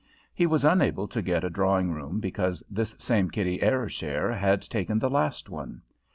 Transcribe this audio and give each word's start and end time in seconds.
He 0.33 0.47
was 0.47 0.65
unable 0.65 1.07
to 1.09 1.21
get 1.21 1.43
a 1.43 1.49
drawing 1.51 1.91
room 1.91 2.19
because 2.19 2.63
this 2.67 2.95
same 2.97 3.29
Kitty 3.29 3.61
Ayrshire 3.61 4.33
had 4.33 4.63
taken 4.63 4.97
the 4.97 5.11
last 5.11 5.47
one. 5.47 5.83